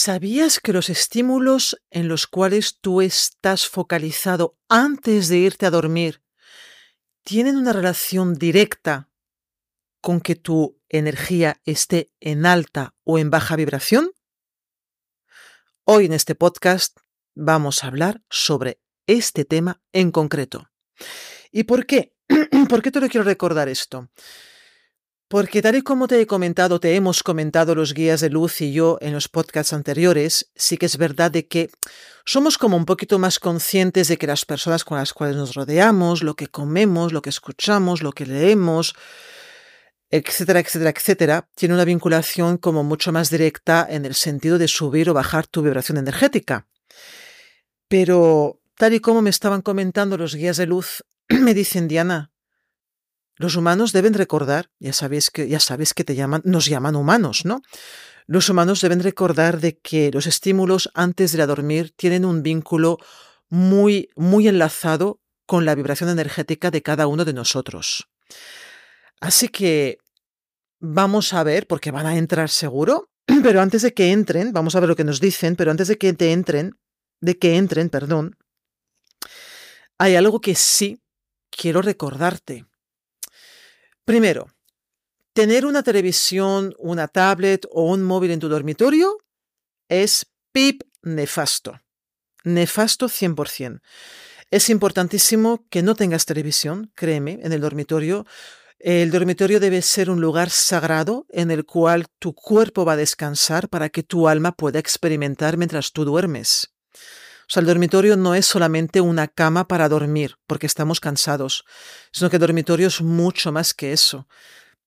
¿Sabías 0.00 0.60
que 0.60 0.72
los 0.72 0.90
estímulos 0.90 1.82
en 1.90 2.06
los 2.06 2.28
cuales 2.28 2.78
tú 2.80 3.02
estás 3.02 3.66
focalizado 3.66 4.56
antes 4.68 5.26
de 5.26 5.38
irte 5.38 5.66
a 5.66 5.70
dormir 5.70 6.22
tienen 7.24 7.56
una 7.56 7.72
relación 7.72 8.34
directa 8.34 9.10
con 10.00 10.20
que 10.20 10.36
tu 10.36 10.80
energía 10.88 11.60
esté 11.64 12.12
en 12.20 12.46
alta 12.46 12.94
o 13.02 13.18
en 13.18 13.30
baja 13.30 13.56
vibración? 13.56 14.12
Hoy 15.82 16.06
en 16.06 16.12
este 16.12 16.36
podcast 16.36 16.98
vamos 17.34 17.82
a 17.82 17.88
hablar 17.88 18.22
sobre 18.30 18.80
este 19.08 19.44
tema 19.44 19.82
en 19.92 20.12
concreto. 20.12 20.70
¿Y 21.50 21.64
por 21.64 21.86
qué? 21.86 22.14
¿Por 22.70 22.82
qué 22.82 22.92
te 22.92 23.00
lo 23.00 23.08
quiero 23.08 23.24
recordar 23.24 23.68
esto? 23.68 24.08
Porque 25.28 25.60
tal 25.60 25.76
y 25.76 25.82
como 25.82 26.08
te 26.08 26.18
he 26.18 26.26
comentado, 26.26 26.80
te 26.80 26.94
hemos 26.94 27.22
comentado 27.22 27.74
los 27.74 27.92
guías 27.92 28.22
de 28.22 28.30
luz 28.30 28.62
y 28.62 28.72
yo 28.72 28.96
en 29.02 29.12
los 29.12 29.28
podcasts 29.28 29.74
anteriores, 29.74 30.50
sí 30.56 30.78
que 30.78 30.86
es 30.86 30.96
verdad 30.96 31.30
de 31.30 31.46
que 31.46 31.70
somos 32.24 32.56
como 32.56 32.78
un 32.78 32.86
poquito 32.86 33.18
más 33.18 33.38
conscientes 33.38 34.08
de 34.08 34.16
que 34.16 34.26
las 34.26 34.46
personas 34.46 34.84
con 34.84 34.96
las 34.96 35.12
cuales 35.12 35.36
nos 35.36 35.54
rodeamos, 35.54 36.22
lo 36.22 36.34
que 36.34 36.46
comemos, 36.46 37.12
lo 37.12 37.20
que 37.20 37.28
escuchamos, 37.28 38.02
lo 38.02 38.12
que 38.12 38.24
leemos, 38.24 38.94
etcétera, 40.10 40.60
etcétera, 40.60 40.94
etcétera, 40.96 41.48
tiene 41.54 41.74
una 41.74 41.84
vinculación 41.84 42.56
como 42.56 42.82
mucho 42.82 43.12
más 43.12 43.28
directa 43.28 43.86
en 43.88 44.06
el 44.06 44.14
sentido 44.14 44.56
de 44.56 44.66
subir 44.66 45.10
o 45.10 45.14
bajar 45.14 45.46
tu 45.46 45.60
vibración 45.60 45.98
energética. 45.98 46.66
Pero 47.86 48.62
tal 48.76 48.94
y 48.94 49.00
como 49.00 49.20
me 49.20 49.28
estaban 49.28 49.60
comentando 49.60 50.16
los 50.16 50.34
guías 50.34 50.56
de 50.56 50.64
luz, 50.64 51.04
me 51.28 51.52
dicen, 51.52 51.86
Diana, 51.86 52.30
los 53.38 53.56
humanos 53.56 53.92
deben 53.92 54.14
recordar, 54.14 54.70
ya 54.78 54.92
sabes 54.92 55.30
que, 55.30 55.48
ya 55.48 55.60
sabes 55.60 55.94
que 55.94 56.04
te 56.04 56.14
llaman, 56.14 56.42
nos 56.44 56.66
llaman 56.66 56.96
humanos, 56.96 57.44
¿no? 57.44 57.62
Los 58.26 58.50
humanos 58.50 58.80
deben 58.80 59.00
recordar 59.00 59.60
de 59.60 59.78
que 59.78 60.10
los 60.12 60.26
estímulos 60.26 60.90
antes 60.94 61.32
de 61.32 61.38
ir 61.38 61.42
a 61.42 61.46
dormir 61.46 61.94
tienen 61.96 62.24
un 62.24 62.42
vínculo 62.42 62.98
muy, 63.48 64.10
muy 64.16 64.48
enlazado 64.48 65.20
con 65.46 65.64
la 65.64 65.74
vibración 65.74 66.10
energética 66.10 66.70
de 66.70 66.82
cada 66.82 67.06
uno 67.06 67.24
de 67.24 67.32
nosotros. 67.32 68.08
Así 69.20 69.48
que 69.48 69.98
vamos 70.80 71.32
a 71.32 71.42
ver, 71.42 71.66
porque 71.66 71.90
van 71.90 72.06
a 72.06 72.16
entrar 72.16 72.50
seguro, 72.50 73.10
pero 73.42 73.60
antes 73.60 73.82
de 73.82 73.94
que 73.94 74.12
entren, 74.12 74.52
vamos 74.52 74.74
a 74.74 74.80
ver 74.80 74.88
lo 74.88 74.96
que 74.96 75.04
nos 75.04 75.20
dicen, 75.20 75.56
pero 75.56 75.70
antes 75.70 75.88
de 75.88 75.96
que 75.96 76.12
te 76.12 76.32
entren, 76.32 76.78
de 77.20 77.38
que 77.38 77.56
entren, 77.56 77.88
perdón, 77.88 78.36
hay 79.96 80.16
algo 80.16 80.40
que 80.40 80.54
sí 80.54 81.00
quiero 81.50 81.82
recordarte. 81.82 82.66
Primero, 84.08 84.48
tener 85.34 85.66
una 85.66 85.82
televisión, 85.82 86.74
una 86.78 87.08
tablet 87.08 87.66
o 87.70 87.82
un 87.82 88.02
móvil 88.02 88.30
en 88.30 88.40
tu 88.40 88.48
dormitorio 88.48 89.18
es 89.86 90.24
pip 90.50 90.80
nefasto. 91.02 91.78
Nefasto 92.42 93.10
100%. 93.10 93.82
Es 94.50 94.70
importantísimo 94.70 95.66
que 95.68 95.82
no 95.82 95.94
tengas 95.94 96.24
televisión, 96.24 96.90
créeme, 96.94 97.40
en 97.42 97.52
el 97.52 97.60
dormitorio. 97.60 98.24
El 98.78 99.10
dormitorio 99.10 99.60
debe 99.60 99.82
ser 99.82 100.08
un 100.08 100.22
lugar 100.22 100.48
sagrado 100.48 101.26
en 101.28 101.50
el 101.50 101.66
cual 101.66 102.06
tu 102.18 102.32
cuerpo 102.32 102.86
va 102.86 102.94
a 102.94 102.96
descansar 102.96 103.68
para 103.68 103.90
que 103.90 104.02
tu 104.02 104.26
alma 104.26 104.52
pueda 104.52 104.78
experimentar 104.78 105.58
mientras 105.58 105.92
tú 105.92 106.06
duermes. 106.06 106.72
O 107.48 107.50
sea, 107.50 107.62
el 107.62 107.66
dormitorio 107.66 108.16
no 108.16 108.34
es 108.34 108.44
solamente 108.44 109.00
una 109.00 109.26
cama 109.26 109.66
para 109.66 109.88
dormir, 109.88 110.36
porque 110.46 110.66
estamos 110.66 111.00
cansados, 111.00 111.64
sino 112.12 112.28
que 112.28 112.36
el 112.36 112.40
dormitorio 112.40 112.88
es 112.88 113.00
mucho 113.00 113.52
más 113.52 113.72
que 113.72 113.92
eso. 113.92 114.28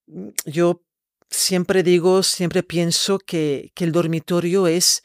Mm, 0.05 0.29
yo 0.45 0.83
siempre 1.27 1.81
digo, 1.81 2.21
siempre 2.21 2.61
pienso 2.61 3.17
que, 3.17 3.71
que 3.73 3.83
el 3.83 3.91
dormitorio 3.91 4.67
es 4.67 5.01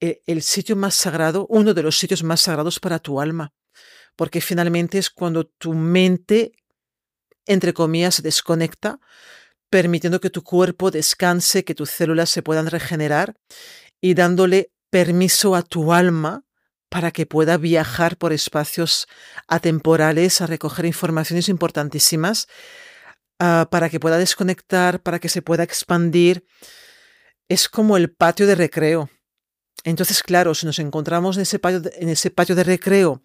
eh, 0.00 0.20
el 0.26 0.42
sitio 0.42 0.76
más 0.76 0.94
sagrado, 0.94 1.46
uno 1.48 1.72
de 1.72 1.82
los 1.82 1.98
sitios 1.98 2.22
más 2.22 2.42
sagrados 2.42 2.80
para 2.80 2.98
tu 2.98 3.18
alma, 3.18 3.54
porque 4.14 4.42
finalmente 4.42 4.98
es 4.98 5.08
cuando 5.08 5.46
tu 5.46 5.72
mente, 5.72 6.52
entre 7.46 7.72
comillas, 7.72 8.16
se 8.16 8.22
desconecta, 8.22 9.00
permitiendo 9.70 10.20
que 10.20 10.28
tu 10.28 10.42
cuerpo 10.42 10.90
descanse, 10.90 11.64
que 11.64 11.74
tus 11.74 11.90
células 11.90 12.28
se 12.28 12.42
puedan 12.42 12.66
regenerar 12.66 13.36
y 14.02 14.12
dándole 14.12 14.70
permiso 14.90 15.54
a 15.54 15.62
tu 15.62 15.92
alma 15.92 16.44
para 16.88 17.10
que 17.10 17.26
pueda 17.26 17.56
viajar 17.56 18.16
por 18.16 18.32
espacios 18.32 19.06
atemporales 19.46 20.40
a 20.40 20.46
recoger 20.46 20.86
informaciones 20.86 21.48
importantísimas, 21.48 22.48
ah, 23.38 23.68
para 23.70 23.90
que 23.90 24.00
pueda 24.00 24.18
desconectar, 24.18 25.02
para 25.02 25.18
que 25.18 25.28
se 25.28 25.42
pueda 25.42 25.64
expandir. 25.64 26.46
Es 27.48 27.68
como 27.68 27.96
el 27.96 28.10
patio 28.10 28.46
de 28.46 28.54
recreo. 28.54 29.10
Entonces, 29.84 30.22
claro, 30.22 30.54
si 30.54 30.66
nos 30.66 30.78
encontramos 30.78 31.36
en 31.36 31.42
ese 31.42 31.58
patio 31.58 31.80
de, 31.80 31.92
en 31.96 32.08
ese 32.08 32.30
patio 32.30 32.54
de 32.54 32.64
recreo 32.64 33.22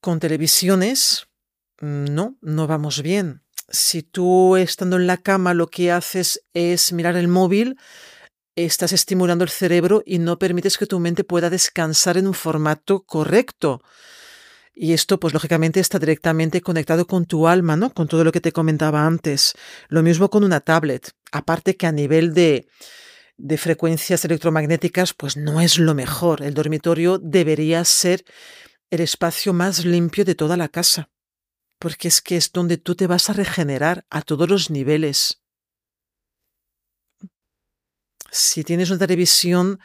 con 0.00 0.20
televisiones, 0.20 1.26
no, 1.80 2.36
no 2.40 2.66
vamos 2.66 3.02
bien. 3.02 3.42
Si 3.68 4.02
tú 4.02 4.56
estando 4.56 4.96
en 4.96 5.06
la 5.06 5.18
cama 5.18 5.54
lo 5.54 5.68
que 5.68 5.92
haces 5.92 6.44
es 6.54 6.92
mirar 6.92 7.16
el 7.16 7.28
móvil, 7.28 7.76
estás 8.64 8.92
estimulando 8.92 9.44
el 9.44 9.50
cerebro 9.50 10.02
y 10.04 10.18
no 10.18 10.38
permites 10.38 10.78
que 10.78 10.86
tu 10.86 10.98
mente 10.98 11.24
pueda 11.24 11.50
descansar 11.50 12.16
en 12.16 12.26
un 12.26 12.34
formato 12.34 13.02
correcto. 13.02 13.82
Y 14.74 14.92
esto, 14.92 15.18
pues 15.18 15.34
lógicamente, 15.34 15.80
está 15.80 15.98
directamente 15.98 16.60
conectado 16.60 17.06
con 17.06 17.26
tu 17.26 17.48
alma, 17.48 17.76
¿no? 17.76 17.92
Con 17.92 18.06
todo 18.06 18.22
lo 18.22 18.30
que 18.30 18.40
te 18.40 18.52
comentaba 18.52 19.06
antes. 19.06 19.54
Lo 19.88 20.02
mismo 20.02 20.30
con 20.30 20.44
una 20.44 20.60
tablet. 20.60 21.12
Aparte 21.32 21.76
que 21.76 21.86
a 21.86 21.92
nivel 21.92 22.32
de, 22.32 22.68
de 23.36 23.58
frecuencias 23.58 24.24
electromagnéticas, 24.24 25.14
pues 25.14 25.36
no 25.36 25.60
es 25.60 25.78
lo 25.78 25.94
mejor. 25.94 26.42
El 26.42 26.54
dormitorio 26.54 27.18
debería 27.18 27.84
ser 27.84 28.24
el 28.90 29.00
espacio 29.00 29.52
más 29.52 29.84
limpio 29.84 30.24
de 30.24 30.36
toda 30.36 30.56
la 30.56 30.68
casa. 30.68 31.10
Porque 31.80 32.08
es 32.08 32.20
que 32.22 32.36
es 32.36 32.52
donde 32.52 32.76
tú 32.76 32.94
te 32.94 33.08
vas 33.08 33.30
a 33.30 33.32
regenerar 33.32 34.06
a 34.10 34.22
todos 34.22 34.48
los 34.48 34.70
niveles 34.70 35.42
si 38.30 38.64
tienes 38.64 38.90
una 38.90 38.98
televisión, 38.98 39.80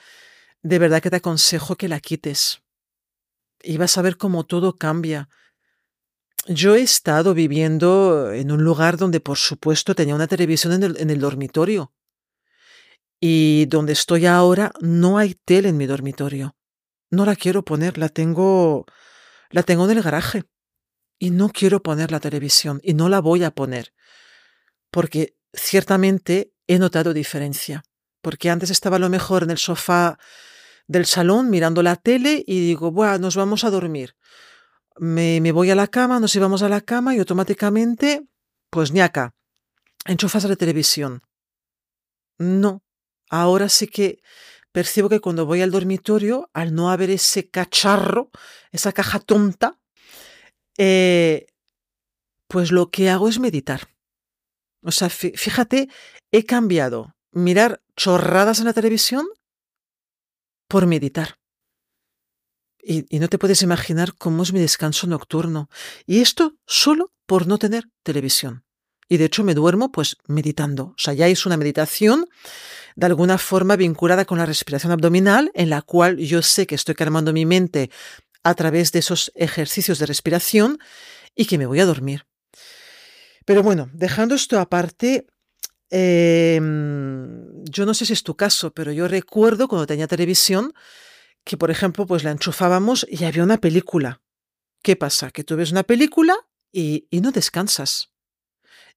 de 0.61 0.79
verdad 0.79 1.01
que 1.01 1.09
te 1.09 1.17
aconsejo 1.17 1.75
que 1.75 1.87
la 1.87 1.99
quites. 1.99 2.61
Y 3.61 3.77
vas 3.77 3.97
a 3.97 4.01
ver 4.01 4.17
cómo 4.17 4.45
todo 4.45 4.75
cambia. 4.75 5.29
Yo 6.47 6.75
he 6.75 6.81
estado 6.81 7.33
viviendo 7.33 8.31
en 8.33 8.51
un 8.51 8.63
lugar 8.63 8.97
donde, 8.97 9.21
por 9.21 9.37
supuesto, 9.37 9.95
tenía 9.95 10.15
una 10.15 10.27
televisión 10.27 10.73
en 10.83 11.09
el, 11.09 11.19
dormitorio. 11.19 11.93
Y 13.21 13.65
donde 13.67 13.93
estoy 13.93 14.25
ahora 14.25 14.73
no 14.81 15.17
hay 15.17 15.35
tele 15.35 15.69
en 15.69 15.77
mi 15.77 15.85
dormitorio. 15.85 16.57
No 17.09 17.25
la 17.25 17.37
quiero 17.37 17.63
poner, 17.63 17.97
la 17.97 18.09
tengo, 18.09 18.85
la 19.49 19.63
tengo 19.63 19.89
en 19.89 19.97
el 19.97 20.03
garaje. 20.03 20.43
Y 21.17 21.29
no 21.29 21.49
quiero 21.49 21.81
poner 21.81 22.11
la 22.11 22.19
televisión 22.19 22.81
y 22.83 22.93
no 22.95 23.07
la 23.07 23.21
voy 23.21 23.45
a 23.45 23.51
poner. 23.51 23.93
Porque 24.91 25.37
ciertamente 25.53 26.53
he 26.67 26.79
notado 26.79 27.13
diferencia 27.13 27.85
porque 28.23 28.49
antes 28.49 28.71
estaba 28.71 28.95
a 28.95 28.99
lo 28.99 29.09
mejor 29.09 29.43
en 29.43 29.51
el 29.51 29.57
sofá 29.57 30.17
del 30.87 31.05
salón 31.05 31.49
mirando 31.49 31.83
la 31.83 31.97
tele 31.97 32.43
y 32.47 32.61
digo, 32.61 32.89
bueno, 32.89 33.17
nos 33.19 33.35
vamos 33.35 33.65
a 33.65 33.69
dormir. 33.69 34.15
Me, 34.97 35.41
me, 35.41 35.51
voy 35.51 35.71
a 35.71 35.75
la 35.75 35.87
cama, 35.87 36.21
nos 36.21 36.33
íbamos 36.35 36.63
a 36.63 36.69
la 36.69 36.79
cama 36.79 37.13
y 37.13 37.19
automáticamente, 37.19 38.25
pues 38.69 38.93
ñaca, 38.93 39.35
enchufas 40.05 40.45
la 40.45 40.55
televisión. 40.55 41.21
No, 42.37 42.81
ahora 43.29 43.67
sí 43.67 43.87
que 43.87 44.21
percibo 44.71 45.09
que 45.09 45.19
cuando 45.19 45.45
voy 45.45 45.61
al 45.61 45.71
dormitorio, 45.71 46.49
al 46.53 46.73
no 46.73 46.91
haber 46.91 47.09
ese 47.09 47.49
cacharro, 47.49 48.31
esa 48.71 48.93
caja 48.93 49.19
tonta, 49.19 49.81
eh, 50.77 51.47
pues 52.47 52.71
lo 52.71 52.89
que 52.89 53.09
hago 53.09 53.27
es 53.27 53.39
meditar. 53.39 53.89
O 54.81 54.91
sea, 54.91 55.09
fíjate, 55.09 55.89
he 56.31 56.45
cambiado 56.45 57.15
mirar 57.33 57.82
chorradas 57.95 58.59
en 58.59 58.65
la 58.65 58.73
televisión 58.73 59.27
por 60.67 60.87
meditar. 60.87 61.39
Y, 62.85 63.05
no 63.19 63.29
te 63.29 63.37
puedes 63.37 63.61
imaginar 63.61 64.13
cómo 64.15 64.43
es 64.43 64.51
mi 64.51 64.59
descanso 64.59 65.07
nocturno. 65.07 65.69
Y 66.05 66.19
esto 66.19 66.55
solo 66.65 67.13
por 67.25 67.47
no 67.47 67.57
tener 67.57 67.85
televisión. 68.03 68.65
Y 69.07 69.17
de 69.17 69.25
hecho 69.25 69.43
me 69.43 69.53
duermo 69.53 69.91
pues 69.91 70.17
meditando. 70.27 70.87
O 70.87 70.95
sea, 70.97 71.13
ya 71.13 71.27
es 71.27 71.45
una 71.45 71.55
meditación 71.55 72.27
de 72.95 73.05
alguna 73.05 73.37
forma 73.37 73.75
vinculada 73.75 74.25
con 74.25 74.37
la 74.37 74.45
respiración 74.45 74.91
abdominal, 74.91 75.51
en 75.53 75.69
la 75.69 75.81
cual 75.81 76.17
yo 76.17 76.41
sé 76.41 76.67
que 76.67 76.75
estoy 76.75 76.95
calmando 76.95 77.31
mi 77.31 77.45
mente 77.45 77.89
a 78.43 78.53
través 78.55 78.91
de 78.91 78.99
esos 78.99 79.31
ejercicios 79.35 79.99
de 79.99 80.05
respiración 80.05 80.79
y 81.35 81.45
que 81.45 81.57
me 81.57 81.65
voy 81.65 81.79
a 81.79 81.85
dormir. 81.85 82.25
Pero 83.45 83.63
bueno, 83.63 83.89
dejando 83.93 84.35
esto 84.35 84.59
aparte, 84.59 85.27
em, 85.89 87.52
yo 87.63 87.85
no 87.85 87.93
sé 87.93 88.05
si 88.05 88.13
es 88.13 88.23
tu 88.23 88.35
caso, 88.35 88.73
pero 88.73 88.91
yo 88.91 89.07
recuerdo 89.07 89.67
cuando 89.67 89.87
tenía 89.87 90.07
televisión 90.07 90.73
que, 91.43 91.57
por 91.57 91.71
ejemplo, 91.71 92.05
pues 92.05 92.23
la 92.23 92.31
enchufábamos 92.31 93.05
y 93.09 93.23
había 93.25 93.43
una 93.43 93.57
película. 93.57 94.21
¿Qué 94.81 94.95
pasa? 94.95 95.31
Que 95.31 95.43
tú 95.43 95.55
ves 95.55 95.71
una 95.71 95.83
película 95.83 96.35
y, 96.71 97.07
y 97.09 97.21
no 97.21 97.31
descansas. 97.31 98.13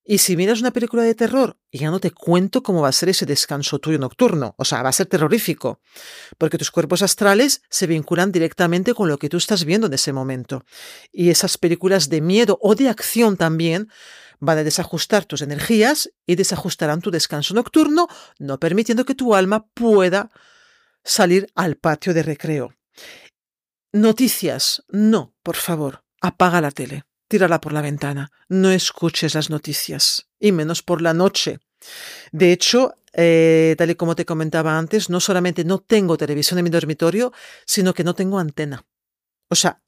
Y 0.08 0.18
si 0.18 0.36
miras 0.36 0.60
una 0.60 0.70
película 0.70 1.02
de 1.02 1.16
terror, 1.16 1.58
ya 1.72 1.90
no 1.90 1.98
te 1.98 2.12
cuento 2.12 2.62
cómo 2.62 2.80
va 2.80 2.88
a 2.88 2.92
ser 2.92 3.08
ese 3.08 3.26
descanso 3.26 3.80
tuyo 3.80 3.98
nocturno. 3.98 4.54
O 4.56 4.64
sea, 4.64 4.82
va 4.82 4.90
a 4.90 4.92
ser 4.92 5.06
terrorífico. 5.06 5.80
Porque 6.38 6.58
tus 6.58 6.70
cuerpos 6.70 7.02
astrales 7.02 7.62
se 7.70 7.88
vinculan 7.88 8.30
directamente 8.30 8.94
con 8.94 9.08
lo 9.08 9.18
que 9.18 9.28
tú 9.28 9.36
estás 9.36 9.64
viendo 9.64 9.88
en 9.88 9.94
ese 9.94 10.12
momento. 10.12 10.64
Y 11.10 11.30
esas 11.30 11.58
películas 11.58 12.08
de 12.08 12.20
miedo 12.20 12.56
o 12.62 12.76
de 12.76 12.88
acción 12.88 13.36
también 13.36 13.88
van 14.40 14.58
a 14.58 14.64
desajustar 14.64 15.24
tus 15.24 15.42
energías 15.42 16.10
y 16.26 16.36
desajustarán 16.36 17.00
tu 17.00 17.10
descanso 17.10 17.54
nocturno, 17.54 18.08
no 18.38 18.58
permitiendo 18.58 19.04
que 19.04 19.14
tu 19.14 19.34
alma 19.34 19.66
pueda 19.68 20.30
salir 21.04 21.48
al 21.54 21.76
patio 21.76 22.14
de 22.14 22.22
recreo. 22.22 22.74
Noticias. 23.92 24.84
No, 24.88 25.34
por 25.42 25.56
favor, 25.56 26.04
apaga 26.20 26.60
la 26.60 26.70
tele 26.70 27.04
tírala 27.28 27.60
por 27.60 27.72
la 27.72 27.82
ventana, 27.82 28.30
no 28.48 28.70
escuches 28.70 29.34
las 29.34 29.50
noticias, 29.50 30.28
y 30.38 30.52
menos 30.52 30.82
por 30.82 31.02
la 31.02 31.14
noche. 31.14 31.58
De 32.32 32.52
hecho, 32.52 32.94
eh, 33.12 33.74
tal 33.78 33.90
y 33.90 33.94
como 33.94 34.14
te 34.14 34.24
comentaba 34.24 34.78
antes, 34.78 35.10
no 35.10 35.20
solamente 35.20 35.64
no 35.64 35.78
tengo 35.78 36.16
televisión 36.16 36.58
en 36.58 36.64
mi 36.64 36.70
dormitorio, 36.70 37.32
sino 37.64 37.94
que 37.94 38.04
no 38.04 38.14
tengo 38.14 38.38
antena. 38.38 38.86
O 39.48 39.54
sea, 39.54 39.82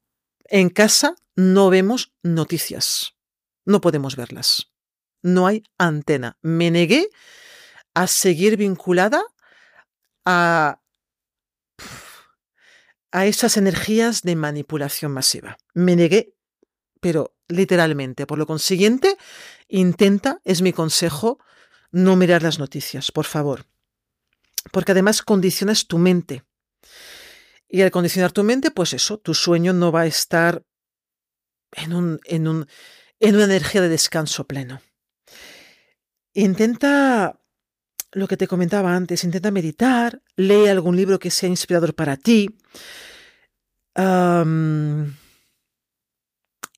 en 0.45 0.69
casa 0.69 1.15
no 1.35 1.69
vemos 1.69 2.13
noticias, 2.23 3.15
no 3.69 3.81
podemos 3.81 4.15
verlas. 4.15 4.71
No 5.21 5.47
hay 5.47 5.63
antena. 5.77 6.37
Me 6.41 6.71
negué 6.71 7.09
a 7.93 8.07
seguir 8.07 8.57
vinculada 8.57 9.23
a, 10.25 10.81
a 13.11 13.25
esas 13.25 13.57
energías 13.57 14.21
de 14.21 14.35
manipulación 14.35 15.11
masiva. 15.11 15.57
Me 15.73 15.95
negué 15.95 16.33
pero 16.99 17.35
literalmente. 17.47 18.25
Por 18.25 18.37
lo 18.37 18.45
consiguiente, 18.45 19.17
intenta, 19.67 20.41
es 20.43 20.61
mi 20.61 20.73
consejo, 20.73 21.39
no 21.91 22.15
mirar 22.15 22.43
las 22.43 22.59
noticias, 22.59 23.11
por 23.11 23.25
favor. 23.25 23.65
Porque 24.71 24.91
además 24.91 25.21
condicionas 25.21 25.87
tu 25.87 25.97
mente. 25.97 26.43
Y 27.67 27.81
al 27.81 27.91
condicionar 27.91 28.31
tu 28.31 28.43
mente, 28.43 28.71
pues 28.71 28.93
eso, 28.93 29.19
tu 29.19 29.33
sueño 29.33 29.73
no 29.73 29.91
va 29.91 30.01
a 30.01 30.07
estar 30.07 30.63
en, 31.71 31.93
un, 31.93 32.19
en, 32.25 32.47
un, 32.47 32.67
en 33.19 33.35
una 33.35 33.45
energía 33.45 33.81
de 33.81 33.89
descanso 33.89 34.45
pleno. 34.45 34.81
Intenta 36.33 37.39
lo 38.11 38.27
que 38.27 38.37
te 38.37 38.47
comentaba 38.47 38.95
antes, 38.95 39.23
intenta 39.23 39.51
meditar, 39.51 40.21
lee 40.35 40.67
algún 40.67 40.95
libro 40.95 41.19
que 41.19 41.31
sea 41.31 41.49
inspirador 41.49 41.93
para 41.93 42.17
ti 42.17 42.55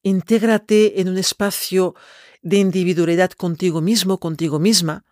intégrate 0.04 1.02
en 1.02 1.10
un 1.10 1.18
espacio 1.18 1.96
de 2.42 2.58
individualidad 2.58 3.32
contigo 3.32 3.82
mismo, 3.82 4.20
contigo 4.20 4.60
misma. 4.60 5.06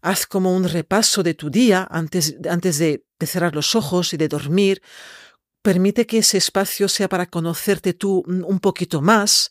Haz 0.00 0.26
como 0.26 0.54
un 0.54 0.64
repaso 0.64 1.22
de 1.22 1.34
tu 1.34 1.50
día 1.50 1.86
antes, 1.90 2.36
antes 2.48 2.78
de, 2.78 3.04
de 3.18 3.26
cerrar 3.26 3.54
los 3.54 3.74
ojos 3.74 4.12
y 4.14 4.16
de 4.16 4.28
dormir. 4.28 4.80
Permite 5.62 6.06
que 6.06 6.18
ese 6.18 6.38
espacio 6.38 6.88
sea 6.88 7.08
para 7.08 7.26
conocerte 7.26 7.94
tú 7.94 8.22
un 8.26 8.60
poquito 8.60 9.02
más. 9.02 9.50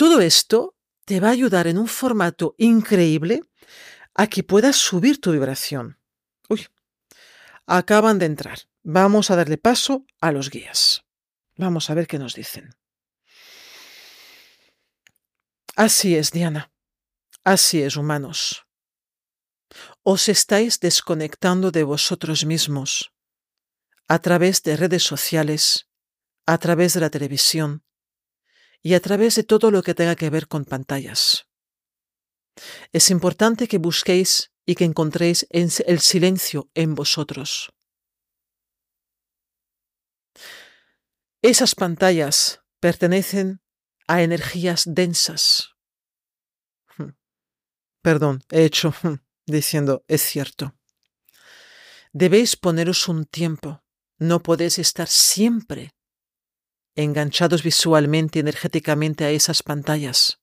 Todo 0.00 0.22
esto 0.22 0.78
te 1.04 1.20
va 1.20 1.28
a 1.28 1.32
ayudar 1.32 1.66
en 1.66 1.76
un 1.76 1.86
formato 1.86 2.54
increíble 2.56 3.42
a 4.14 4.28
que 4.28 4.42
puedas 4.42 4.76
subir 4.76 5.20
tu 5.20 5.30
vibración. 5.30 6.00
Uy, 6.48 6.68
acaban 7.66 8.18
de 8.18 8.24
entrar. 8.24 8.60
Vamos 8.82 9.30
a 9.30 9.36
darle 9.36 9.58
paso 9.58 10.06
a 10.18 10.32
los 10.32 10.48
guías. 10.48 11.04
Vamos 11.58 11.90
a 11.90 11.94
ver 11.94 12.06
qué 12.06 12.18
nos 12.18 12.32
dicen. 12.32 12.70
Así 15.76 16.16
es, 16.16 16.30
Diana. 16.30 16.72
Así 17.44 17.82
es, 17.82 17.96
humanos. 17.96 18.64
Os 20.02 20.30
estáis 20.30 20.80
desconectando 20.80 21.70
de 21.70 21.82
vosotros 21.82 22.46
mismos 22.46 23.12
a 24.08 24.18
través 24.18 24.62
de 24.62 24.78
redes 24.78 25.02
sociales, 25.02 25.90
a 26.46 26.56
través 26.56 26.94
de 26.94 27.00
la 27.00 27.10
televisión 27.10 27.84
y 28.82 28.94
a 28.94 29.00
través 29.00 29.36
de 29.36 29.44
todo 29.44 29.70
lo 29.70 29.82
que 29.82 29.94
tenga 29.94 30.16
que 30.16 30.30
ver 30.30 30.48
con 30.48 30.64
pantallas. 30.64 31.46
Es 32.92 33.10
importante 33.10 33.68
que 33.68 33.78
busquéis 33.78 34.52
y 34.66 34.74
que 34.74 34.84
encontréis 34.84 35.46
el 35.50 36.00
silencio 36.00 36.70
en 36.74 36.94
vosotros. 36.94 37.72
Esas 41.42 41.74
pantallas 41.74 42.60
pertenecen 42.80 43.62
a 44.06 44.22
energías 44.22 44.84
densas. 44.86 45.70
Perdón, 48.02 48.42
he 48.50 48.64
hecho 48.64 48.94
diciendo, 49.46 50.04
es 50.06 50.22
cierto. 50.22 50.74
Debéis 52.12 52.56
poneros 52.56 53.08
un 53.08 53.24
tiempo. 53.24 53.82
No 54.18 54.42
podéis 54.42 54.78
estar 54.78 55.08
siempre 55.08 55.94
enganchados 56.94 57.62
visualmente 57.62 58.38
y 58.38 58.40
energéticamente 58.40 59.24
a 59.24 59.30
esas 59.30 59.62
pantallas. 59.62 60.40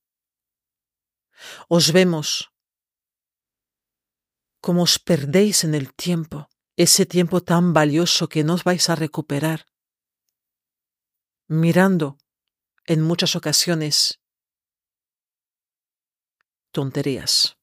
Os 1.69 1.91
vemos 1.91 2.51
como 4.59 4.83
os 4.83 4.99
perdéis 4.99 5.63
en 5.63 5.75
el 5.75 5.93
tiempo, 5.93 6.49
ese 6.75 7.05
tiempo 7.05 7.41
tan 7.41 7.73
valioso 7.73 8.27
que 8.27 8.43
no 8.43 8.55
os 8.55 8.63
vais 8.63 8.89
a 8.89 8.95
recuperar, 8.95 9.65
mirando 11.47 12.17
en 12.85 13.01
muchas 13.01 13.35
ocasiones 13.35 14.19
tonterías. 16.71 17.57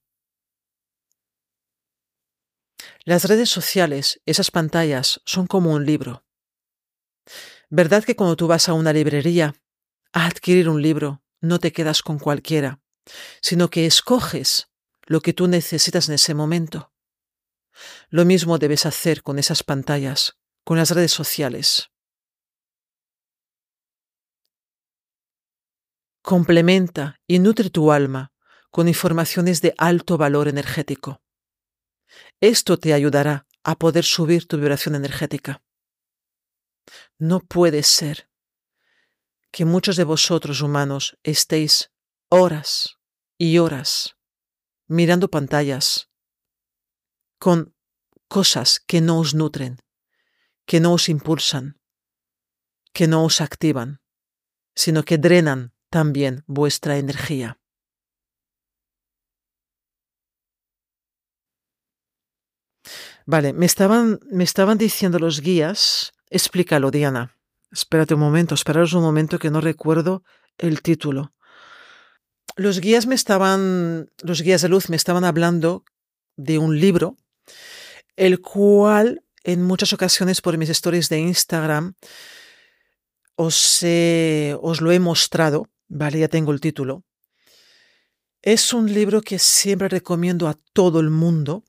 Las 3.04 3.24
redes 3.24 3.50
sociales, 3.50 4.20
esas 4.24 4.50
pantallas, 4.50 5.20
son 5.26 5.46
como 5.46 5.72
un 5.72 5.84
libro. 5.84 6.24
¿Verdad 7.76 8.04
que 8.04 8.14
cuando 8.14 8.36
tú 8.36 8.46
vas 8.46 8.68
a 8.68 8.72
una 8.72 8.92
librería 8.92 9.52
a 10.12 10.26
adquirir 10.26 10.68
un 10.68 10.80
libro, 10.80 11.24
no 11.40 11.58
te 11.58 11.72
quedas 11.72 12.02
con 12.02 12.20
cualquiera, 12.20 12.78
sino 13.40 13.68
que 13.68 13.84
escoges 13.84 14.68
lo 15.06 15.20
que 15.20 15.32
tú 15.32 15.48
necesitas 15.48 16.08
en 16.08 16.14
ese 16.14 16.34
momento? 16.34 16.92
Lo 18.10 18.24
mismo 18.24 18.58
debes 18.58 18.86
hacer 18.86 19.24
con 19.24 19.40
esas 19.40 19.64
pantallas, 19.64 20.38
con 20.62 20.76
las 20.76 20.92
redes 20.92 21.10
sociales. 21.10 21.90
Complementa 26.22 27.18
y 27.26 27.40
nutre 27.40 27.70
tu 27.70 27.90
alma 27.90 28.30
con 28.70 28.86
informaciones 28.86 29.62
de 29.62 29.74
alto 29.78 30.16
valor 30.16 30.46
energético. 30.46 31.22
Esto 32.40 32.78
te 32.78 32.94
ayudará 32.94 33.48
a 33.64 33.74
poder 33.74 34.04
subir 34.04 34.46
tu 34.46 34.58
vibración 34.58 34.94
energética. 34.94 35.63
No 37.18 37.40
puede 37.40 37.82
ser 37.82 38.28
que 39.50 39.64
muchos 39.64 39.96
de 39.96 40.04
vosotros 40.04 40.60
humanos 40.60 41.16
estéis 41.22 41.92
horas 42.28 42.98
y 43.38 43.58
horas 43.58 44.16
mirando 44.86 45.28
pantallas 45.28 46.10
con 47.38 47.74
cosas 48.28 48.80
que 48.80 49.00
no 49.00 49.18
os 49.18 49.34
nutren, 49.34 49.78
que 50.66 50.80
no 50.80 50.92
os 50.92 51.08
impulsan, 51.08 51.78
que 52.92 53.06
no 53.06 53.24
os 53.24 53.40
activan, 53.40 54.00
sino 54.74 55.04
que 55.04 55.18
drenan 55.18 55.74
también 55.90 56.42
vuestra 56.46 56.96
energía. 56.98 57.60
Vale, 63.26 63.52
me 63.52 63.66
estaban, 63.66 64.20
me 64.30 64.44
estaban 64.44 64.78
diciendo 64.78 65.18
los 65.18 65.40
guías, 65.40 66.13
explícalo, 66.30 66.90
Diana. 66.90 67.36
Espérate 67.70 68.14
un 68.14 68.20
momento, 68.20 68.54
esperaros 68.54 68.92
un 68.92 69.02
momento 69.02 69.38
que 69.38 69.50
no 69.50 69.60
recuerdo 69.60 70.22
el 70.58 70.80
título. 70.82 71.32
Los 72.56 72.80
guías 72.80 73.06
me 73.06 73.16
estaban, 73.16 74.10
los 74.22 74.42
guías 74.42 74.62
de 74.62 74.68
luz 74.68 74.88
me 74.88 74.96
estaban 74.96 75.24
hablando 75.24 75.84
de 76.36 76.58
un 76.58 76.78
libro, 76.78 77.16
el 78.16 78.40
cual 78.40 79.24
en 79.42 79.62
muchas 79.62 79.92
ocasiones 79.92 80.40
por 80.40 80.56
mis 80.56 80.70
stories 80.70 81.08
de 81.08 81.18
Instagram 81.18 81.94
os, 83.36 83.84
os 84.62 84.80
lo 84.80 84.92
he 84.92 85.00
mostrado, 85.00 85.68
vale, 85.88 86.20
ya 86.20 86.28
tengo 86.28 86.52
el 86.52 86.60
título. 86.60 87.04
Es 88.40 88.72
un 88.72 88.92
libro 88.92 89.22
que 89.22 89.38
siempre 89.38 89.88
recomiendo 89.88 90.48
a 90.48 90.58
todo 90.72 91.00
el 91.00 91.10
mundo. 91.10 91.64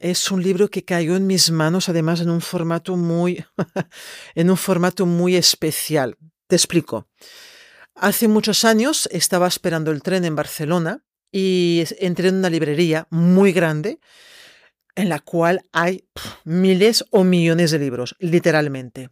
Es 0.00 0.30
un 0.30 0.42
libro 0.42 0.70
que 0.70 0.82
cayó 0.82 1.14
en 1.14 1.26
mis 1.26 1.50
manos, 1.50 1.90
además 1.90 2.22
en 2.22 2.30
un 2.30 2.40
formato 2.40 2.96
muy, 2.96 3.44
en 4.34 4.48
un 4.48 4.56
formato 4.56 5.04
muy 5.04 5.36
especial. 5.36 6.16
Te 6.46 6.56
explico. 6.56 7.10
Hace 7.94 8.26
muchos 8.26 8.64
años 8.64 9.10
estaba 9.12 9.46
esperando 9.46 9.90
el 9.90 10.02
tren 10.02 10.24
en 10.24 10.34
Barcelona 10.34 11.04
y 11.30 11.84
entré 11.98 12.28
en 12.28 12.36
una 12.36 12.48
librería 12.48 13.08
muy 13.10 13.52
grande 13.52 14.00
en 14.94 15.10
la 15.10 15.18
cual 15.18 15.66
hay 15.70 16.08
miles 16.44 17.04
o 17.10 17.22
millones 17.22 17.70
de 17.70 17.78
libros, 17.78 18.16
literalmente. 18.20 19.10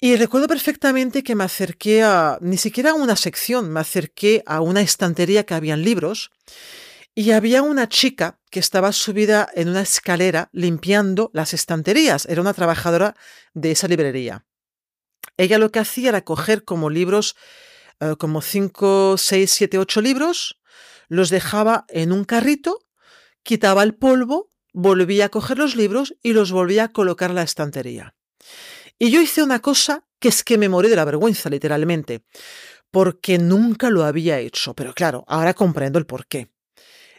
Y 0.00 0.16
recuerdo 0.16 0.48
perfectamente 0.48 1.22
que 1.22 1.36
me 1.36 1.44
acerqué 1.44 2.02
a, 2.02 2.38
ni 2.40 2.56
siquiera 2.56 2.90
a 2.90 2.94
una 2.94 3.14
sección, 3.14 3.70
me 3.70 3.78
acerqué 3.78 4.42
a 4.46 4.60
una 4.62 4.80
estantería 4.80 5.44
que 5.44 5.54
habían 5.54 5.84
libros 5.84 6.32
y 7.18 7.32
había 7.32 7.62
una 7.62 7.88
chica 7.88 8.38
que 8.48 8.60
estaba 8.60 8.92
subida 8.92 9.48
en 9.56 9.68
una 9.70 9.80
escalera 9.80 10.50
limpiando 10.52 11.32
las 11.34 11.52
estanterías. 11.52 12.26
Era 12.26 12.40
una 12.40 12.54
trabajadora 12.54 13.16
de 13.54 13.72
esa 13.72 13.88
librería. 13.88 14.46
Ella 15.36 15.58
lo 15.58 15.72
que 15.72 15.80
hacía 15.80 16.10
era 16.10 16.22
coger 16.22 16.62
como 16.62 16.90
libros, 16.90 17.34
eh, 17.98 18.14
como 18.20 18.40
5, 18.40 19.16
6, 19.18 19.50
7, 19.50 19.78
8 19.78 20.00
libros, 20.00 20.60
los 21.08 21.28
dejaba 21.28 21.86
en 21.88 22.12
un 22.12 22.22
carrito 22.22 22.86
quitaba 23.42 23.82
el 23.82 23.96
polvo, 23.96 24.52
volvía 24.72 25.24
a 25.24 25.28
coger 25.28 25.58
los 25.58 25.74
libros 25.74 26.14
y 26.22 26.34
los 26.34 26.52
volvía 26.52 26.84
a 26.84 26.92
colocar 26.92 27.30
en 27.30 27.36
la 27.36 27.42
estantería. 27.42 28.14
Y 28.96 29.10
yo 29.10 29.20
hice 29.20 29.42
una 29.42 29.58
cosa 29.58 30.06
que 30.20 30.28
es 30.28 30.44
que 30.44 30.56
me 30.56 30.68
morí 30.68 30.88
de 30.88 30.94
la 30.94 31.04
vergüenza, 31.04 31.50
literalmente, 31.50 32.22
porque 32.92 33.38
nunca 33.38 33.90
lo 33.90 34.04
había 34.04 34.38
hecho, 34.38 34.74
pero 34.74 34.94
claro, 34.94 35.24
ahora 35.26 35.52
comprendo 35.54 35.98
el 35.98 36.06
por 36.06 36.28
qué. 36.28 36.52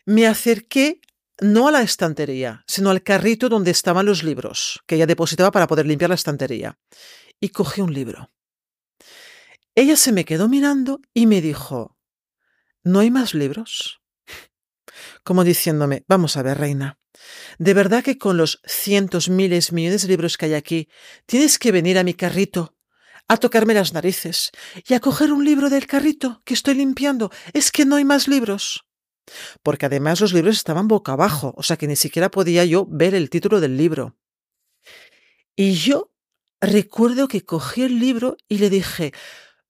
Me 0.10 0.26
acerqué 0.26 1.02
no 1.40 1.68
a 1.68 1.72
la 1.72 1.84
estantería, 1.84 2.64
sino 2.66 2.90
al 2.90 3.04
carrito 3.04 3.48
donde 3.48 3.70
estaban 3.70 4.08
los 4.08 4.24
libros, 4.24 4.80
que 4.88 4.96
ella 4.96 5.06
depositaba 5.06 5.52
para 5.52 5.68
poder 5.68 5.86
limpiar 5.86 6.10
la 6.10 6.16
estantería, 6.16 6.80
y 7.40 7.50
cogí 7.50 7.82
un 7.82 7.94
libro. 7.94 8.32
Ella 9.76 9.96
se 9.96 10.12
me 10.12 10.26
quedó 10.26 10.50
mirando 10.50 11.00
y 11.14 11.28
me 11.28 11.42
dijo, 11.42 11.96
¿no 12.84 13.02
hay 13.02 13.12
más 13.12 13.36
libros? 13.36 14.02
como 15.24 15.44
diciéndome, 15.44 16.06
vamos 16.08 16.38
a 16.38 16.42
ver, 16.42 16.58
reina, 16.58 16.98
de 17.60 17.76
verdad 17.76 18.04
que 18.04 18.18
con 18.18 18.36
los 18.36 18.62
cientos, 18.66 19.30
miles, 19.30 19.72
millones 19.72 20.02
de 20.02 20.08
libros 20.08 20.38
que 20.38 20.48
hay 20.48 20.56
aquí, 20.56 20.90
tienes 21.28 21.60
que 21.60 21.72
venir 21.72 22.00
a 22.00 22.04
mi 22.04 22.16
carrito 22.16 22.76
a 23.28 23.38
tocarme 23.38 23.76
las 23.76 23.94
narices 23.94 24.50
y 24.88 24.96
a 24.96 25.00
coger 25.00 25.32
un 25.32 25.46
libro 25.46 25.70
del 25.70 25.86
carrito 25.86 26.42
que 26.46 26.56
estoy 26.56 26.74
limpiando. 26.74 27.30
Es 27.54 27.72
que 27.72 27.86
no 27.86 27.98
hay 27.98 28.06
más 28.06 28.28
libros. 28.28 28.89
Porque 29.64 29.86
además 29.86 30.22
los 30.22 30.34
libros 30.34 30.58
estaban 30.58 30.88
boca 30.88 31.14
abajo, 31.14 31.54
o 31.58 31.64
sea 31.64 31.78
que 31.78 31.88
ni 31.88 31.96
siquiera 31.96 32.30
podía 32.30 32.66
yo 32.66 32.86
ver 32.90 33.16
el 33.16 33.30
título 33.30 33.60
del 33.60 33.78
libro. 33.78 34.18
Y 35.56 35.74
yo 35.74 36.12
recuerdo 36.62 37.28
que 37.28 37.46
cogí 37.46 37.84
el 37.84 38.00
libro 38.00 38.38
y 38.48 38.60
le 38.60 38.70
dije, 38.70 39.14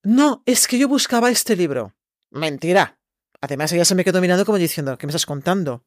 no, 0.04 0.44
es 0.46 0.68
que 0.68 0.78
yo 0.78 0.88
buscaba 0.88 1.30
este 1.30 1.56
libro. 1.56 1.96
Mentira, 2.32 3.00
Además, 3.42 3.72
ella 3.72 3.86
se 3.86 3.96
me 3.96 4.04
quedó 4.04 4.22
mirando 4.22 4.46
como 4.46 4.58
diciendo, 4.58 4.98
¿qué 4.98 5.08
me 5.08 5.12
estás 5.12 5.26
contando? 5.26 5.86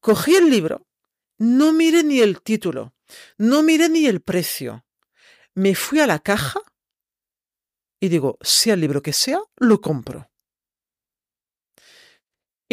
Cogí 0.00 0.34
el 0.34 0.50
libro, 0.50 0.86
no 1.38 1.72
miré 1.72 2.04
ni 2.04 2.20
el 2.20 2.42
título, 2.42 2.94
no 3.38 3.62
miré 3.62 3.88
ni 3.88 4.06
el 4.06 4.20
precio. 4.20 4.84
Me 5.54 5.74
fui 5.74 6.00
a 6.00 6.06
la 6.06 6.18
caja 6.18 6.60
y 7.98 8.08
digo, 8.08 8.36
sea 8.42 8.74
el 8.74 8.80
libro 8.80 9.00
que 9.00 9.14
sea, 9.14 9.40
lo 9.56 9.80
compro. 9.80 10.30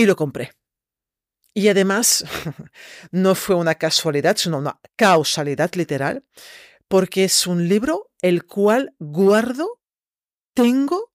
Y 0.01 0.07
lo 0.07 0.15
compré. 0.15 0.53
Y 1.53 1.67
además, 1.67 2.25
no 3.11 3.35
fue 3.35 3.55
una 3.55 3.75
casualidad, 3.75 4.35
sino 4.35 4.57
una 4.57 4.79
causalidad 4.95 5.71
literal, 5.75 6.25
porque 6.87 7.25
es 7.25 7.45
un 7.45 7.69
libro 7.69 8.09
el 8.19 8.47
cual 8.47 8.95
guardo, 8.97 9.79
tengo, 10.55 11.13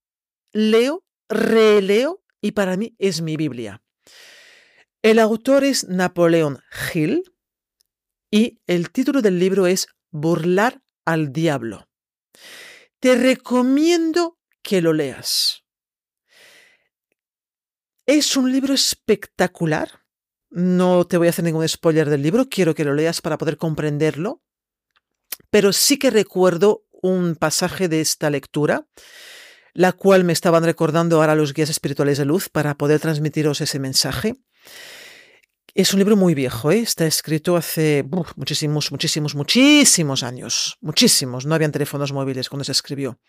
leo, 0.52 1.05
releo 1.28 2.23
y 2.40 2.52
para 2.52 2.76
mí 2.76 2.95
es 3.00 3.23
mi 3.23 3.37
Biblia. 3.37 3.83
El 5.02 5.19
autor 5.19 5.64
es 5.64 5.88
Napoleón 5.88 6.62
Hill 6.95 7.25
y 8.31 8.61
el 8.69 8.93
título 8.93 9.21
del 9.21 9.40
libro 9.40 9.66
es 9.66 9.88
Burlar 10.12 10.81
al 11.05 11.33
Diablo. 11.33 11.88
Te 13.00 13.16
recomiendo 13.16 14.38
que 14.62 14.81
lo 14.81 14.93
leas. 14.93 15.65
Es 18.07 18.37
un 18.37 18.51
libro 18.51 18.73
espectacular. 18.73 20.05
No 20.49 21.07
te 21.07 21.19
voy 21.19 21.27
a 21.27 21.31
hacer 21.31 21.45
ningún 21.45 21.69
spoiler 21.69 22.09
del 22.09 22.23
libro, 22.23 22.49
quiero 22.49 22.75
que 22.75 22.85
lo 22.85 22.95
leas 22.95 23.21
para 23.21 23.37
poder 23.37 23.57
comprenderlo. 23.57 24.43
Pero 25.51 25.73
sí 25.73 25.99
que 25.99 26.11
recuerdo 26.11 26.87
un 26.91 27.37
pasaje 27.37 27.89
de 27.89 28.01
esta 28.01 28.31
lectura 28.31 28.87
la 29.77 29.93
cual 29.93 30.25
me 30.25 30.33
estaban 30.33 30.65
recordando 30.65 31.17
ahora 31.17 31.35
los 31.35 31.53
guías 31.53 31.69
espirituales 31.69 32.17
de 32.17 32.25
luz 32.25 32.49
para 32.49 32.79
poder 32.79 32.99
transmitiros 32.99 33.61
ese 33.61 33.79
mensaje. 33.79 34.37
Es 35.75 35.93
un 35.93 35.99
libro 35.99 36.17
muy 36.17 36.35
viejo, 36.35 36.71
¿eh? 36.71 36.79
está 36.79 37.05
escrito 37.05 37.57
hace 37.57 38.03
muchísimos, 38.37 38.91
muchísimos, 38.91 39.35
muchísimos 39.35 40.23
años, 40.23 40.79
muchísimos, 40.81 41.45
no 41.45 41.55
habían 41.55 41.73
teléfonos 41.73 42.15
móviles 42.15 42.49
cuando 42.49 42.65
se 42.65 42.73
escribió. 42.73 43.21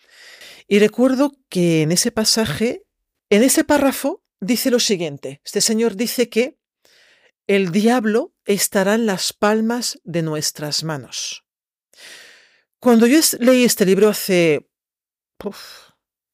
Y 0.70 0.80
recuerdo 0.80 1.34
que 1.50 1.82
en 1.82 1.92
ese 1.92 2.14
pasaje, 2.14 2.86
en 3.30 3.44
ese 3.44 3.66
párrafo, 3.66 4.24
dice 4.40 4.72
lo 4.72 4.80
siguiente, 4.80 5.42
este 5.44 5.62
señor 5.62 5.96
dice 5.96 6.30
que 6.30 6.58
el 7.48 7.72
diablo 7.72 8.36
estará 8.46 8.96
en 8.96 9.06
las 9.06 9.34
palmas 9.34 10.00
de 10.04 10.22
nuestras 10.22 10.84
manos. 10.84 11.46
Cuando 12.80 13.08
yo 13.08 13.20
leí 13.40 13.64
este 13.64 13.86
libro 13.86 14.10
hace 14.10 14.70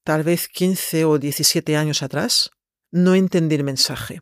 tal 0.04 0.24
vez 0.24 0.48
15 0.48 1.06
o 1.06 1.18
17 1.20 1.78
años 1.78 2.04
atrás, 2.04 2.52
no 2.92 3.16
entendí 3.16 3.56
el 3.56 3.64
mensaje. 3.64 4.22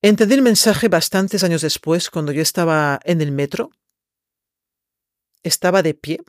Entendí 0.00 0.34
el 0.34 0.42
mensaje 0.42 0.88
bastantes 0.88 1.42
años 1.42 1.62
después, 1.62 2.08
cuando 2.08 2.30
yo 2.30 2.40
estaba 2.40 3.00
en 3.04 3.20
el 3.20 3.32
metro. 3.32 3.70
Estaba 5.42 5.82
de 5.82 5.94
pie, 5.94 6.20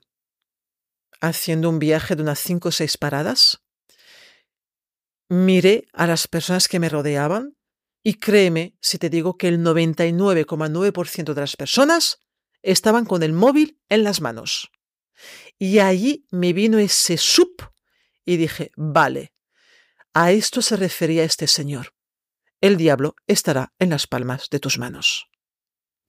haciendo 1.22 1.70
un 1.70 1.80
viaje 1.80 2.16
de 2.16 2.24
unas 2.24 2.40
5 2.40 2.70
o 2.70 2.72
6 2.72 2.98
paradas. 2.98 3.62
Miré 5.30 5.88
a 5.94 6.08
las 6.08 6.28
personas 6.28 6.68
que 6.68 6.80
me 6.80 6.90
rodeaban 6.90 7.56
y 8.04 8.16
créeme 8.16 8.76
si 8.82 8.98
te 8.98 9.10
digo 9.10 9.38
que 9.38 9.48
el 9.48 9.60
99,9% 9.60 11.34
de 11.34 11.42
las 11.42 11.56
personas 11.56 12.20
estaban 12.62 13.06
con 13.06 13.24
el 13.24 13.34
móvil 13.34 13.80
en 13.90 14.04
las 14.04 14.22
manos. 14.22 14.72
Y 15.58 15.80
allí 15.80 16.26
me 16.32 16.54
vino 16.54 16.80
ese 16.80 17.18
sup 17.18 17.62
y 18.26 18.38
dije, 18.38 18.72
vale, 18.76 19.34
a 20.14 20.32
esto 20.32 20.62
se 20.62 20.78
refería 20.78 21.24
este 21.24 21.48
señor. 21.48 21.94
El 22.62 22.78
diablo 22.78 23.16
estará 23.28 23.74
en 23.80 23.92
las 23.92 24.08
palmas 24.08 24.50
de 24.50 24.60
tus 24.60 24.78
manos. 24.78 25.30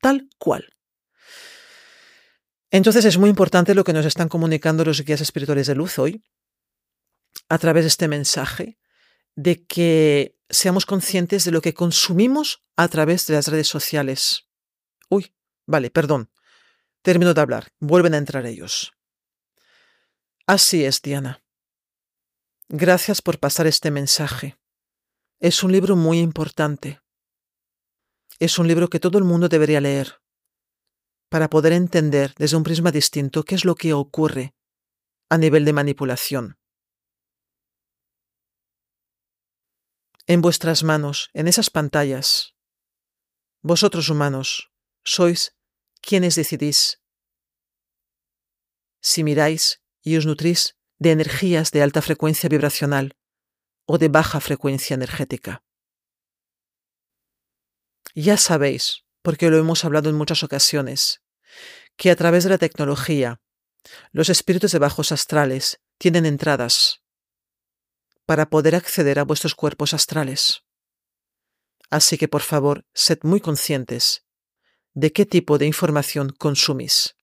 Tal 0.01 0.29
cual. 0.39 0.75
Entonces 2.71 3.05
es 3.05 3.19
muy 3.19 3.29
importante 3.29 3.75
lo 3.75 3.85
que 3.85 3.93
nos 3.93 4.07
están 4.07 4.29
comunicando 4.29 4.85
los 4.85 5.05
guías 5.05 5.21
espirituales 5.21 5.67
de 5.67 5.75
luz 5.75 5.99
hoy, 5.99 6.25
a 7.49 7.59
través 7.59 7.85
de 7.85 7.89
este 7.89 8.09
mensaje, 8.09 8.79
de 9.37 9.65
que 9.65 10.37
seamos 10.49 10.87
conscientes 10.87 11.45
de 11.45 11.51
lo 11.51 11.61
que 11.61 11.75
consumimos 11.75 12.63
a 12.77 12.89
través 12.89 13.27
de 13.27 13.35
las 13.35 13.49
redes 13.49 13.69
sociales. 13.69 14.49
Uy, 15.09 15.35
vale, 15.67 15.91
perdón. 15.91 16.31
Termino 17.03 17.35
de 17.35 17.41
hablar. 17.41 17.73
Vuelven 17.79 18.15
a 18.15 18.19
entrar 18.19 18.47
ellos. 18.47 18.93
Así 20.47 20.85
es, 20.85 21.01
Diana. 21.01 21.43
Gracias 22.69 23.23
por 23.23 23.39
pasar 23.39 23.67
este 23.67 23.91
mensaje. 23.91 24.59
Es 25.39 25.63
un 25.63 25.73
libro 25.73 25.97
muy 25.97 26.19
importante. 26.19 27.01
Es 28.39 28.59
un 28.59 28.69
libro 28.69 28.89
que 28.89 29.01
todo 29.01 29.19
el 29.19 29.25
mundo 29.25 29.49
debería 29.49 29.81
leer 29.81 30.21
para 31.29 31.49
poder 31.49 31.73
entender 31.73 32.35
desde 32.37 32.57
un 32.57 32.63
prisma 32.63 32.91
distinto 32.91 33.45
qué 33.45 33.55
es 33.55 33.65
lo 33.65 33.75
que 33.75 33.93
ocurre 33.95 34.55
a 35.31 35.39
nivel 35.39 35.65
de 35.65 35.73
manipulación. 35.73 36.60
En 40.31 40.43
vuestras 40.43 40.85
manos, 40.85 41.29
en 41.35 41.49
esas 41.49 41.71
pantallas, 41.71 42.55
vosotros 43.63 44.11
humanos, 44.11 44.71
sois 45.03 45.57
quienes 46.01 46.37
decidís. 46.37 47.03
Si 49.03 49.25
miráis 49.25 49.83
y 50.01 50.17
os 50.19 50.27
nutrís 50.27 50.77
de 51.01 51.11
energías 51.11 51.73
de 51.73 51.83
alta 51.83 52.01
frecuencia 52.01 52.49
vibracional 52.49 53.17
o 53.87 53.99
de 53.99 54.07
baja 54.07 54.39
frecuencia 54.39 54.95
energética. 54.95 55.65
Ya 58.15 58.37
sabéis, 58.37 59.03
porque 59.23 59.51
lo 59.51 59.59
hemos 59.59 59.85
hablado 59.85 60.11
en 60.11 60.15
muchas 60.15 60.45
ocasiones, 60.45 61.25
que 61.97 62.13
a 62.13 62.15
través 62.15 62.45
de 62.45 62.51
la 62.51 62.59
tecnología, 62.59 63.41
los 64.13 64.29
espíritus 64.29 64.71
de 64.71 64.79
bajos 64.79 65.11
astrales 65.11 65.81
tienen 65.99 66.25
entradas 66.25 67.00
para 68.31 68.49
poder 68.49 68.77
acceder 68.77 69.19
a 69.19 69.25
vuestros 69.25 69.57
cuerpos 69.57 69.93
astrales. 69.93 70.63
Así 71.91 72.17
que 72.17 72.29
por 72.29 72.43
favor, 72.43 72.87
sed 72.95 73.19
muy 73.25 73.41
conscientes 73.41 74.25
de 74.95 75.13
qué 75.13 75.27
tipo 75.27 75.59
de 75.59 75.67
información 75.67 76.31
consumís, 76.39 77.17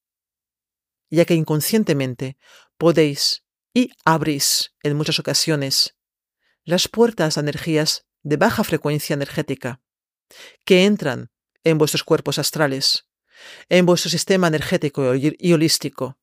ya 1.10 1.24
que 1.24 1.34
inconscientemente 1.34 2.36
podéis 2.78 3.46
y 3.74 3.92
abrís 4.04 4.74
en 4.84 4.98
muchas 4.98 5.18
ocasiones 5.18 5.96
las 6.66 6.90
puertas 6.90 7.38
a 7.38 7.40
energías 7.40 8.06
de 8.24 8.36
baja 8.36 8.66
frecuencia 8.66 9.14
energética 9.14 9.80
que 10.66 10.84
entran 10.84 11.32
en 11.64 11.78
vuestros 11.78 12.04
cuerpos 12.04 12.38
astrales, 12.38 13.08
en 13.70 13.86
vuestro 13.86 14.12
sistema 14.12 14.48
energético 14.48 15.16
y 15.16 15.54
holístico, 15.54 16.18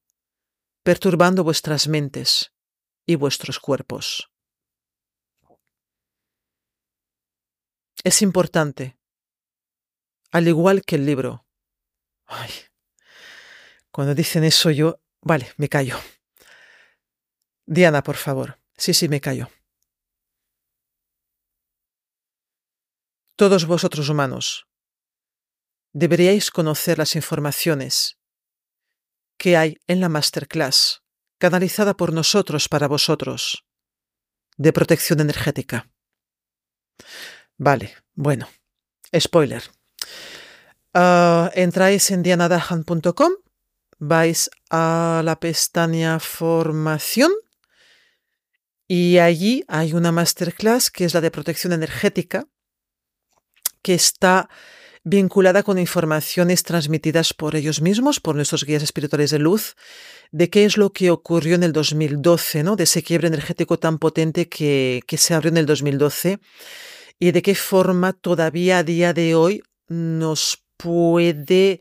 perturbando 0.83 1.43
vuestras 1.43 1.89
mentes 1.89 2.53
y 3.07 3.15
vuestros 3.15 3.59
cuerpos. 3.59 4.29
Es 8.05 8.21
importante, 8.21 8.99
al 10.31 10.47
igual 10.47 10.83
que 10.83 10.97
el 10.97 11.07
libro. 11.07 11.47
Ay, 12.27 12.51
cuando 13.91 14.15
dicen 14.15 14.45
eso 14.45 14.71
yo, 14.71 15.01
vale, 15.23 15.53
me 15.57 15.71
callo. 15.71 15.99
Diana, 17.65 18.03
por 18.03 18.17
favor. 18.17 18.61
Sí, 18.77 18.93
sí, 18.93 19.09
me 19.09 19.23
callo. 19.23 19.49
Todos 23.37 23.65
vosotros 23.67 24.11
humanos 24.11 24.69
deberíais 25.95 26.51
conocer 26.51 26.99
las 26.99 27.17
informaciones 27.17 28.19
que 29.39 29.57
hay 29.57 29.79
en 29.87 30.01
la 30.01 30.11
masterclass 30.11 31.03
canalizada 31.39 31.95
por 31.95 32.13
nosotros 32.13 32.69
para 32.69 32.87
vosotros 32.87 33.65
de 34.59 34.73
protección 34.75 35.21
energética. 35.21 35.91
Vale, 37.57 37.95
bueno, 38.15 38.49
spoiler. 39.19 39.63
Ah, 40.93 41.51
entráis 41.55 42.11
en 42.11 42.23
dianadahan.com, 42.23 43.33
vais 43.99 44.51
a 44.71 45.23
la 45.25 45.39
pestaña 45.39 46.19
formación 46.21 47.31
y 48.87 49.19
allí 49.19 49.65
hay 49.69 49.93
una 49.93 50.13
masterclass 50.13 50.91
que 50.91 51.05
es 51.05 51.15
la 51.15 51.21
de 51.21 51.31
protección 51.31 51.73
energética, 51.73 52.47
que 53.83 53.95
está 53.95 54.49
vinculada 55.05 55.63
con 55.63 55.79
informaciones 55.79 56.63
transmitidas 56.63 57.35
por 57.35 57.57
ellos 57.57 57.83
mismos, 57.83 58.21
por 58.21 58.37
nuestros 58.37 58.65
guías 58.65 58.83
espirituales 58.83 59.31
de 59.31 59.39
luz, 59.39 59.77
de 60.33 60.49
qué 60.49 60.65
es 60.65 60.77
lo 60.77 60.93
que 60.93 61.11
ocurrió 61.11 61.55
en 61.55 61.63
el 61.63 61.73
2012, 61.73 62.63
¿no? 62.63 62.77
de 62.77 62.85
ese 62.85 63.03
quiebre 63.03 63.29
energético 63.29 63.79
tan 63.79 63.99
potente 63.99 64.49
que, 64.49 65.03
que 65.07 65.19
se 65.19 65.35
abrió 65.35 65.51
en 65.51 65.59
el 65.59 65.67
2012 65.67 66.41
y 67.19 67.33
de 67.33 67.43
qué 67.43 67.55
forma 67.55 68.13
todavía 68.13 68.79
a 68.79 68.83
día 68.83 69.13
de 69.13 69.35
hoy 69.35 69.63
nos 69.89 70.65
puede 70.77 71.81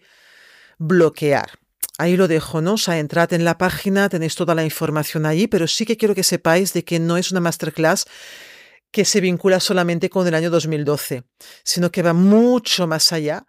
bloquear. 0.77 1.59
Ahí 1.97 2.17
lo 2.17 2.27
dejo, 2.27 2.61
¿no? 2.61 2.73
O 2.73 2.77
sea, 2.77 2.99
entrad 2.99 3.33
en 3.33 3.45
la 3.45 3.57
página, 3.57 4.09
tenéis 4.09 4.35
toda 4.35 4.55
la 4.55 4.63
información 4.63 5.25
ahí, 5.25 5.48
pero 5.48 5.67
sí 5.67 5.85
que 5.85 5.98
quiero 5.98 6.15
que 6.15 6.24
sepáis 6.24 6.74
de 6.74 6.83
que 6.83 7.00
no 7.00 7.17
es 7.17 7.31
una 7.31 7.39
masterclass 7.39 8.05
que 8.91 9.05
se 9.05 9.22
vincula 9.22 9.59
solamente 9.59 10.09
con 10.09 10.27
el 10.27 10.35
año 10.35 10.50
2012, 10.50 11.24
sino 11.63 11.91
que 11.91 12.03
va 12.03 12.13
mucho 12.13 12.87
más 12.87 13.11
allá 13.11 13.46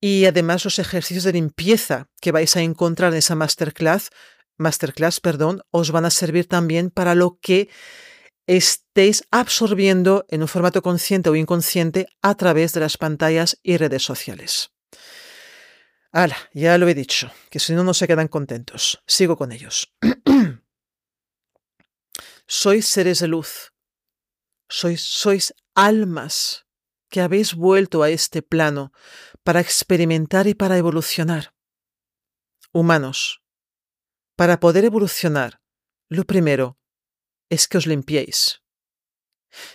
y 0.00 0.26
además 0.26 0.64
los 0.64 0.78
ejercicios 0.78 1.24
de 1.24 1.32
limpieza 1.32 2.08
que 2.20 2.32
vais 2.32 2.56
a 2.56 2.60
encontrar 2.60 3.12
en 3.12 3.18
esa 3.18 3.34
masterclass, 3.34 4.10
masterclass, 4.58 5.20
perdón, 5.20 5.62
os 5.70 5.90
van 5.90 6.04
a 6.04 6.10
servir 6.10 6.46
también 6.46 6.90
para 6.90 7.14
lo 7.14 7.38
que 7.40 7.68
estéis 8.46 9.24
absorbiendo 9.30 10.24
en 10.28 10.42
un 10.42 10.48
formato 10.48 10.82
consciente 10.82 11.30
o 11.30 11.36
inconsciente 11.36 12.06
a 12.22 12.34
través 12.34 12.72
de 12.72 12.80
las 12.80 12.96
pantallas 12.96 13.58
y 13.62 13.76
redes 13.76 14.02
sociales. 14.02 14.70
Hala, 16.12 16.36
ya 16.54 16.78
lo 16.78 16.88
he 16.88 16.94
dicho, 16.94 17.30
que 17.50 17.58
si 17.58 17.74
no, 17.74 17.84
no 17.84 17.92
se 17.92 18.06
quedan 18.06 18.28
contentos. 18.28 19.02
Sigo 19.06 19.36
con 19.36 19.52
ellos. 19.52 19.92
sois 22.46 22.86
seres 22.86 23.18
de 23.18 23.28
luz. 23.28 23.72
Sois, 24.68 25.02
sois 25.02 25.54
almas 25.74 26.66
que 27.10 27.20
habéis 27.20 27.54
vuelto 27.54 28.02
a 28.02 28.10
este 28.10 28.42
plano 28.42 28.92
para 29.42 29.60
experimentar 29.60 30.46
y 30.46 30.54
para 30.54 30.78
evolucionar. 30.78 31.54
Humanos. 32.72 33.42
Para 34.36 34.60
poder 34.60 34.84
evolucionar, 34.84 35.60
lo 36.08 36.24
primero 36.24 36.78
es 37.48 37.68
que 37.68 37.78
os 37.78 37.86
limpiéis. 37.86 38.62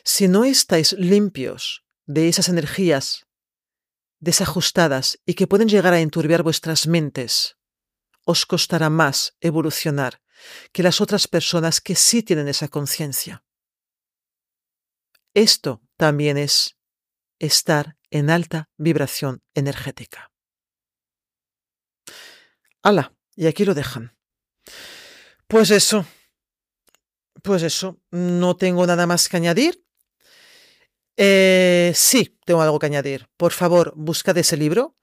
Si 0.04 0.28
no 0.28 0.44
estáis 0.44 0.94
limpios 0.94 1.84
de 2.06 2.28
esas 2.28 2.50
energías 2.50 3.26
desajustadas 4.20 5.20
y 5.26 5.34
que 5.34 5.48
pueden 5.48 5.68
llegar 5.68 5.94
a 5.94 6.00
enturbiar 6.00 6.44
vuestras 6.44 6.88
mentes, 6.88 7.58
os 8.26 8.46
costará 8.46 8.90
más 8.90 9.36
evolucionar 9.42 10.22
que 10.72 10.84
las 10.84 11.02
otras 11.02 11.28
personas 11.28 11.82
que 11.82 11.96
sí 11.96 12.24
tienen 12.24 12.48
esa 12.48 12.68
conciencia. 12.68 13.44
Esto 15.34 15.82
también 15.98 16.38
es 16.38 16.78
estar 17.40 17.98
en 18.10 18.30
alta 18.30 18.70
vibración 18.78 19.42
energética. 19.54 20.32
¡Hala! 22.84 23.16
Y 23.36 23.48
aquí 23.48 23.66
lo 23.66 23.74
dejan. 23.74 24.18
Pues 25.48 25.72
eso. 25.72 26.06
Pues 27.44 27.64
eso. 27.64 28.00
No 28.12 28.56
tengo 28.56 28.86
nada 28.86 29.08
más 29.08 29.28
que 29.30 29.38
añadir. 29.38 29.84
Eh, 31.18 31.92
sí, 31.96 32.38
tengo 32.46 32.62
algo 32.62 32.80
que 32.80 32.86
añadir. 32.88 33.28
Por 33.38 33.52
favor, 33.52 33.94
buscad 33.96 34.38
ese 34.38 34.58
libro. 34.58 34.96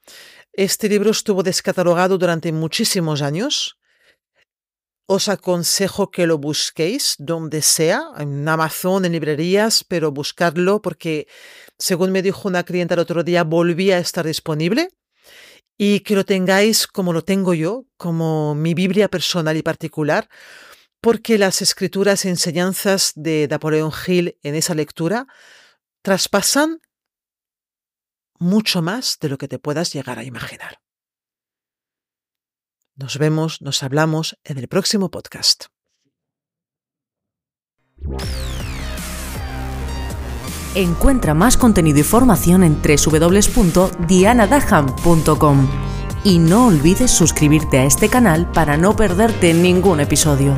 Este 0.53 0.89
libro 0.89 1.11
estuvo 1.11 1.43
descatalogado 1.43 2.19
durante 2.19 2.53
muchísimos 2.53 3.23
años. 3.23 3.79
Os 5.07 5.29
aconsejo 5.29 6.11
que 6.11 6.27
lo 6.27 6.37
busquéis 6.39 7.15
donde 7.19 7.63
sea, 7.63 8.03
en 8.19 8.47
Amazon, 8.47 9.05
en 9.05 9.13
librerías, 9.13 9.83
pero 9.85 10.13
buscadlo 10.13 10.83
porque, 10.83 11.27
según 11.79 12.13
me 12.13 12.21
dijo 12.21 12.47
una 12.47 12.65
clienta 12.65 12.95
el 12.95 13.01
otro 13.01 13.25
día, 13.25 13.43
volvía 13.43 13.97
a 13.97 14.01
estar 14.01 14.27
disponible 14.27 14.91
y 15.79 16.01
que 16.01 16.15
lo 16.15 16.25
tengáis 16.25 16.87
como 16.87 17.13
lo 17.13 17.23
tengo 17.23 17.55
yo, 17.55 17.87
como 17.97 18.55
mi 18.55 18.75
Biblia 18.75 19.09
personal 19.09 19.57
y 19.57 19.63
particular, 19.63 20.29
porque 21.01 21.39
las 21.39 21.63
escrituras 21.63 22.25
y 22.25 22.29
enseñanzas 22.29 23.13
de 23.15 23.47
Napoleón 23.51 23.93
Hill 24.07 24.39
en 24.43 24.55
esa 24.55 24.75
lectura 24.75 25.27
traspasan 26.03 26.81
mucho 28.39 28.83
más 28.83 29.19
de 29.21 29.29
lo 29.29 29.39
que 29.39 29.49
te 29.49 29.59
puedas 29.59 29.93
llegar 29.93 30.19
a 30.19 30.25
imaginar. 30.25 30.81
Nos 32.95 33.19
vemos, 33.19 33.61
nos 33.63 33.83
hablamos 33.83 34.39
en 34.45 34.59
el 34.59 34.69
próximo 34.69 35.11
podcast. 35.11 35.65
Encuentra 40.75 41.33
más 41.35 41.57
contenido 41.57 42.01
y 42.01 42.03
formación 42.03 42.63
en 42.63 42.83
www.dianadaham.com 42.83 45.69
y 46.25 46.39
no 46.39 46.67
olvides 46.67 47.11
suscribirte 47.11 47.79
a 47.79 47.85
este 47.85 48.09
canal 48.09 48.51
para 48.53 48.77
no 48.77 48.95
perderte 48.95 49.55
ningún 49.55 50.01
episodio. 50.01 50.57